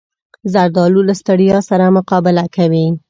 زردالو 0.53 1.01
له 1.09 1.13
ستړیا 1.21 1.57
سره 1.69 1.85
مقابله 1.97 2.43
کوي. 2.55 2.85